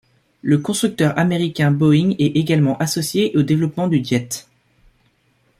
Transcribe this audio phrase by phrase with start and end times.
[0.41, 4.49] Le constructeur américain Boeing est également associé au développement du jet.